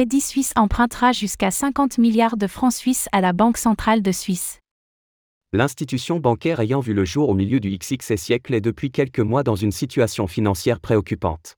Crédit 0.00 0.22
Suisse 0.22 0.54
empruntera 0.56 1.12
jusqu'à 1.12 1.50
50 1.50 1.98
milliards 1.98 2.38
de 2.38 2.46
francs 2.46 2.72
suisses 2.72 3.06
à 3.12 3.20
la 3.20 3.34
Banque 3.34 3.58
centrale 3.58 4.00
de 4.00 4.12
Suisse. 4.12 4.58
L'institution 5.52 6.20
bancaire 6.20 6.60
ayant 6.60 6.80
vu 6.80 6.94
le 6.94 7.04
jour 7.04 7.28
au 7.28 7.34
milieu 7.34 7.60
du 7.60 7.76
XX 7.76 8.16
siècle 8.16 8.54
est 8.54 8.62
depuis 8.62 8.90
quelques 8.90 9.20
mois 9.20 9.42
dans 9.42 9.56
une 9.56 9.72
situation 9.72 10.26
financière 10.26 10.80
préoccupante. 10.80 11.56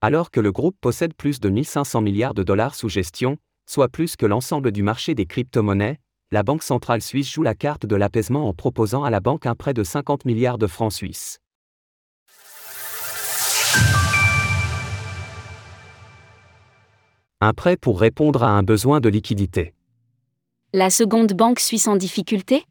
Alors 0.00 0.30
que 0.30 0.38
le 0.38 0.52
groupe 0.52 0.76
possède 0.80 1.12
plus 1.12 1.40
de 1.40 1.48
1500 1.48 2.02
milliards 2.02 2.34
de 2.34 2.44
dollars 2.44 2.76
sous 2.76 2.88
gestion, 2.88 3.36
soit 3.68 3.88
plus 3.88 4.14
que 4.14 4.26
l'ensemble 4.26 4.70
du 4.70 4.84
marché 4.84 5.16
des 5.16 5.26
crypto-monnaies, 5.26 5.98
la 6.30 6.44
Banque 6.44 6.62
centrale 6.62 7.02
suisse 7.02 7.32
joue 7.32 7.42
la 7.42 7.56
carte 7.56 7.84
de 7.84 7.96
l'apaisement 7.96 8.48
en 8.48 8.54
proposant 8.54 9.02
à 9.02 9.10
la 9.10 9.18
banque 9.18 9.46
un 9.46 9.56
prêt 9.56 9.74
de 9.74 9.82
50 9.82 10.24
milliards 10.24 10.58
de 10.58 10.68
francs 10.68 10.92
suisses. 10.92 11.40
Un 17.42 17.54
prêt 17.54 17.78
pour 17.78 17.98
répondre 17.98 18.42
à 18.42 18.50
un 18.50 18.62
besoin 18.62 19.00
de 19.00 19.08
liquidité. 19.08 19.72
La 20.74 20.90
seconde 20.90 21.32
banque 21.32 21.58
suisse 21.58 21.88
en 21.88 21.96
difficulté? 21.96 22.64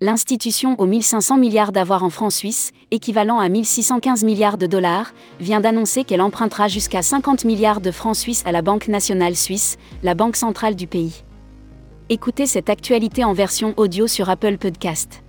L'institution 0.00 0.74
aux 0.80 0.86
1500 0.86 1.36
milliards 1.36 1.70
d'avoirs 1.70 2.02
en 2.02 2.08
francs 2.08 2.32
suisses, 2.32 2.70
équivalent 2.90 3.40
à 3.40 3.50
1615 3.50 4.24
milliards 4.24 4.56
de 4.56 4.66
dollars, 4.66 5.12
vient 5.38 5.60
d'annoncer 5.60 6.04
qu'elle 6.04 6.22
empruntera 6.22 6.66
jusqu'à 6.66 7.02
50 7.02 7.44
milliards 7.44 7.82
de 7.82 7.90
francs 7.90 8.16
suisses 8.16 8.42
à 8.46 8.52
la 8.52 8.62
Banque 8.62 8.88
nationale 8.88 9.36
suisse, 9.36 9.76
la 10.02 10.14
banque 10.14 10.36
centrale 10.36 10.76
du 10.76 10.86
pays. 10.86 11.22
Écoutez 12.08 12.46
cette 12.46 12.70
actualité 12.70 13.22
en 13.22 13.34
version 13.34 13.74
audio 13.76 14.06
sur 14.06 14.30
Apple 14.30 14.56
Podcast. 14.56 15.22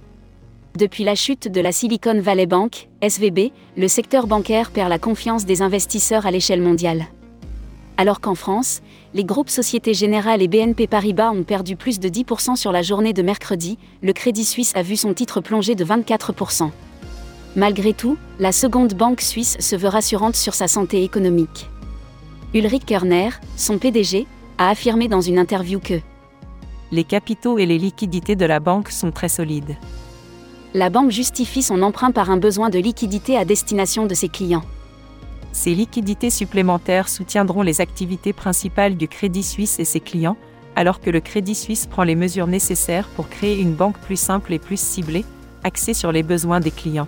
Depuis 0.78 1.04
la 1.04 1.16
chute 1.16 1.50
de 1.50 1.60
la 1.60 1.74
Silicon 1.74 2.22
Valley 2.22 2.46
Bank, 2.46 2.88
SVB, 3.02 3.52
le 3.76 3.90
secteur 3.90 4.28
bancaire 4.28 4.72
perd 4.72 4.88
la 4.88 5.00
confiance 5.00 5.46
des 5.46 5.62
investisseurs 5.62 6.26
à 6.26 6.32
l'échelle 6.32 6.62
mondiale 6.62 7.08
alors 7.98 8.20
qu'en 8.20 8.36
France, 8.36 8.82
les 9.14 9.24
groupes 9.24 9.50
Société 9.50 9.94
Générale 9.94 10.42
et 10.42 10.48
BNP 10.48 10.88
Paribas 10.88 11.32
ont 11.32 11.44
perdu 11.44 11.76
plus 11.76 12.00
de 12.00 12.10
10% 12.10 12.56
sur 12.56 12.72
la 12.72 12.82
journée 12.82 13.14
de 13.14 13.22
mercredi, 13.22 13.78
le 14.02 14.12
Crédit 14.12 14.46
Suisse 14.46 14.74
a 14.76 14.82
vu 14.82 14.98
son 14.98 15.14
titre 15.14 15.40
plonger 15.40 15.76
de 15.76 15.86
24%. 15.86 16.70
Malgré 17.56 17.94
tout, 17.94 18.18
la 18.38 18.52
seconde 18.52 18.94
banque 18.96 19.22
suisse 19.22 19.56
se 19.60 19.78
veut 19.78 19.88
rassurante 19.88 20.36
sur 20.36 20.54
sa 20.54 20.68
santé 20.68 21.04
économique. 21.04 21.70
Ulrich 22.54 22.86
Körner, 22.86 23.30
son 23.56 23.78
PDG, 23.78 24.28
a 24.58 24.70
affirmé 24.70 25.08
dans 25.08 25.22
une 25.22 25.38
interview 25.38 25.80
que 25.80 26.00
Les 26.92 27.06
capitaux 27.06 27.58
et 27.58 27.66
les 27.66 27.78
liquidités 27.78 28.36
de 28.36 28.46
la 28.46 28.60
banque 28.60 28.90
sont 28.90 29.12
très 29.12 29.30
solides. 29.30 29.78
La 30.74 30.90
banque 30.90 31.12
justifie 31.12 31.64
son 31.64 31.82
emprunt 31.82 32.12
par 32.12 32.30
un 32.30 32.38
besoin 32.38 32.70
de 32.70 32.80
liquidité 32.80 33.38
à 33.38 33.46
destination 33.46 34.06
de 34.06 34.14
ses 34.14 34.28
clients. 34.28 34.64
Ces 35.56 35.74
liquidités 35.74 36.30
supplémentaires 36.30 37.08
soutiendront 37.08 37.62
les 37.62 37.80
activités 37.80 38.34
principales 38.34 38.98
du 38.98 39.08
Crédit 39.08 39.42
Suisse 39.42 39.80
et 39.80 39.86
ses 39.86 40.02
clients, 40.02 40.36
alors 40.76 41.00
que 41.00 41.10
le 41.10 41.22
Crédit 41.22 41.56
Suisse 41.56 41.86
prend 41.86 42.04
les 42.04 42.16
mesures 42.16 42.46
nécessaires 42.46 43.08
pour 43.16 43.30
créer 43.30 43.58
une 43.58 43.74
banque 43.74 43.98
plus 44.00 44.18
simple 44.18 44.52
et 44.52 44.60
plus 44.60 44.78
ciblée, 44.78 45.24
axée 45.64 45.94
sur 45.94 46.12
les 46.12 46.24
besoins 46.24 46.60
des 46.60 46.72
clients. 46.72 47.08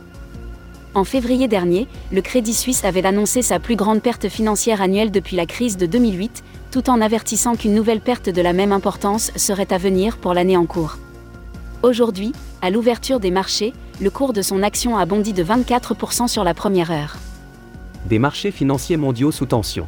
En 0.93 1.03
février 1.03 1.49
dernier, 1.49 1.89
le 2.09 2.21
Crédit 2.21 2.53
Suisse 2.53 2.85
avait 2.85 3.05
annoncé 3.05 3.41
sa 3.41 3.59
plus 3.59 3.75
grande 3.75 4.01
perte 4.01 4.29
financière 4.29 4.81
annuelle 4.81 5.11
depuis 5.11 5.35
la 5.35 5.45
crise 5.45 5.75
de 5.75 5.85
2008, 5.85 6.41
tout 6.71 6.89
en 6.89 7.01
avertissant 7.01 7.57
qu'une 7.57 7.75
nouvelle 7.75 8.01
perte 8.01 8.29
de 8.29 8.41
la 8.41 8.53
même 8.53 8.71
importance 8.71 9.33
serait 9.35 9.73
à 9.73 9.77
venir 9.77 10.15
pour 10.15 10.33
l'année 10.33 10.57
en 10.57 10.65
cours. 10.65 10.97
Aujourd'hui, 11.83 12.31
à 12.61 12.69
l'ouverture 12.69 13.19
des 13.19 13.29
marchés, 13.29 13.73
le 13.99 14.09
cours 14.09 14.31
de 14.31 14.41
son 14.41 14.63
action 14.63 14.97
a 14.97 15.05
bondi 15.05 15.33
de 15.33 15.43
24% 15.43 16.29
sur 16.29 16.45
la 16.45 16.53
première 16.53 16.91
heure 16.91 17.17
des 18.08 18.19
marchés 18.19 18.52
financiers 18.52 18.97
mondiaux 18.97 19.31
sous 19.31 19.45
tension. 19.45 19.88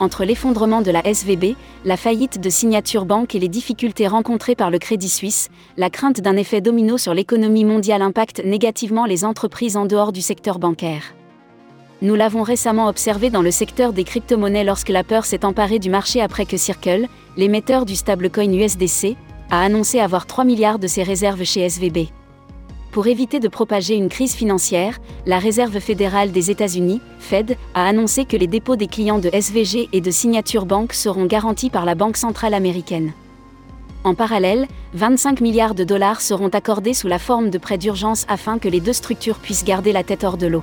Entre 0.00 0.24
l'effondrement 0.24 0.82
de 0.82 0.90
la 0.90 1.06
SVB, 1.06 1.54
la 1.84 1.96
faillite 1.96 2.40
de 2.40 2.50
Signature 2.50 3.04
Bank 3.04 3.34
et 3.34 3.38
les 3.38 3.48
difficultés 3.48 4.08
rencontrées 4.08 4.56
par 4.56 4.70
le 4.70 4.78
Crédit 4.78 5.08
Suisse, 5.08 5.48
la 5.76 5.90
crainte 5.90 6.20
d'un 6.20 6.36
effet 6.36 6.60
domino 6.60 6.98
sur 6.98 7.14
l'économie 7.14 7.64
mondiale 7.64 8.02
impacte 8.02 8.44
négativement 8.44 9.06
les 9.06 9.24
entreprises 9.24 9.76
en 9.76 9.86
dehors 9.86 10.12
du 10.12 10.20
secteur 10.20 10.58
bancaire. 10.58 11.14
Nous 12.00 12.16
l'avons 12.16 12.42
récemment 12.42 12.88
observé 12.88 13.30
dans 13.30 13.42
le 13.42 13.52
secteur 13.52 13.92
des 13.92 14.02
crypto-monnaies 14.02 14.64
lorsque 14.64 14.88
la 14.88 15.04
peur 15.04 15.24
s'est 15.24 15.44
emparée 15.44 15.78
du 15.78 15.88
marché 15.88 16.20
après 16.20 16.46
que 16.46 16.56
Circle, 16.56 17.06
l'émetteur 17.36 17.86
du 17.86 17.94
stablecoin 17.94 18.52
USDC, 18.52 19.16
a 19.52 19.62
annoncé 19.62 20.00
avoir 20.00 20.26
3 20.26 20.44
milliards 20.44 20.80
de 20.80 20.88
ses 20.88 21.04
réserves 21.04 21.44
chez 21.44 21.60
SVB. 21.68 22.08
Pour 22.92 23.06
éviter 23.06 23.40
de 23.40 23.48
propager 23.48 23.94
une 23.94 24.10
crise 24.10 24.34
financière, 24.34 25.00
la 25.24 25.38
Réserve 25.38 25.80
fédérale 25.80 26.30
des 26.30 26.50
États-Unis, 26.50 27.00
Fed, 27.18 27.56
a 27.72 27.86
annoncé 27.86 28.26
que 28.26 28.36
les 28.36 28.46
dépôts 28.46 28.76
des 28.76 28.86
clients 28.86 29.18
de 29.18 29.30
SVG 29.32 29.88
et 29.94 30.02
de 30.02 30.10
Signature 30.10 30.66
Bank 30.66 30.92
seront 30.92 31.24
garantis 31.24 31.70
par 31.70 31.86
la 31.86 31.94
Banque 31.94 32.18
centrale 32.18 32.52
américaine. 32.52 33.14
En 34.04 34.14
parallèle, 34.14 34.68
25 34.92 35.40
milliards 35.40 35.74
de 35.74 35.84
dollars 35.84 36.20
seront 36.20 36.50
accordés 36.50 36.92
sous 36.92 37.08
la 37.08 37.18
forme 37.18 37.48
de 37.48 37.56
prêts 37.56 37.78
d'urgence 37.78 38.26
afin 38.28 38.58
que 38.58 38.68
les 38.68 38.80
deux 38.80 38.92
structures 38.92 39.38
puissent 39.38 39.64
garder 39.64 39.92
la 39.92 40.02
tête 40.02 40.22
hors 40.22 40.36
de 40.36 40.48
l'eau. 40.48 40.62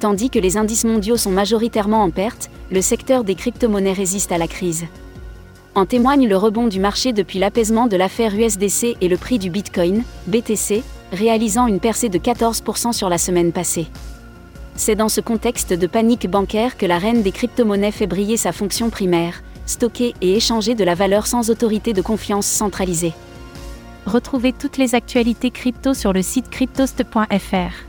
Tandis 0.00 0.30
que 0.30 0.40
les 0.40 0.56
indices 0.56 0.84
mondiaux 0.84 1.16
sont 1.16 1.30
majoritairement 1.30 2.02
en 2.02 2.10
perte, 2.10 2.50
le 2.72 2.82
secteur 2.82 3.22
des 3.22 3.36
crypto-monnaies 3.36 3.92
résiste 3.92 4.32
à 4.32 4.38
la 4.38 4.48
crise. 4.48 4.86
En 5.76 5.86
témoigne 5.86 6.26
le 6.26 6.36
rebond 6.36 6.66
du 6.66 6.80
marché 6.80 7.12
depuis 7.12 7.38
l'apaisement 7.38 7.86
de 7.86 7.96
l'affaire 7.96 8.34
USDC 8.34 8.96
et 9.00 9.06
le 9.06 9.16
prix 9.16 9.38
du 9.38 9.50
Bitcoin, 9.50 10.02
BTC, 10.26 10.82
réalisant 11.12 11.66
une 11.66 11.80
percée 11.80 12.08
de 12.08 12.18
14% 12.18 12.92
sur 12.92 13.08
la 13.08 13.18
semaine 13.18 13.52
passée. 13.52 13.88
C'est 14.76 14.94
dans 14.94 15.08
ce 15.08 15.20
contexte 15.20 15.72
de 15.72 15.86
panique 15.86 16.30
bancaire 16.30 16.76
que 16.76 16.86
la 16.86 16.98
reine 16.98 17.22
des 17.22 17.32
crypto-monnaies 17.32 17.90
fait 17.90 18.06
briller 18.06 18.36
sa 18.36 18.52
fonction 18.52 18.90
primaire, 18.90 19.42
stocker 19.66 20.14
et 20.20 20.36
échanger 20.36 20.74
de 20.74 20.84
la 20.84 20.94
valeur 20.94 21.26
sans 21.26 21.50
autorité 21.50 21.92
de 21.92 22.02
confiance 22.02 22.46
centralisée. 22.46 23.14
Retrouvez 24.06 24.52
toutes 24.52 24.78
les 24.78 24.94
actualités 24.94 25.50
crypto 25.50 25.94
sur 25.94 26.12
le 26.12 26.22
site 26.22 26.48
cryptost.fr. 26.48 27.87